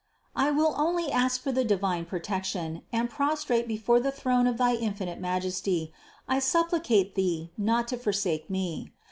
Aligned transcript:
I 0.35 0.49
will 0.49 0.73
only 0.79 1.11
ask 1.11 1.39
for 1.43 1.51
thy 1.51 1.61
divine 1.61 2.05
protection, 2.05 2.81
and, 2.91 3.07
prostrate 3.07 3.67
be 3.67 3.77
fore 3.77 3.99
the 3.99 4.11
throne 4.11 4.47
of 4.47 4.57
thy 4.57 4.73
infinite 4.73 5.19
Majesty, 5.19 5.93
I 6.27 6.39
supplicate 6.39 7.13
Thee 7.13 7.51
not 7.55 7.87
to 7.89 7.97
forsake 7.97 8.49
me. 8.49 8.93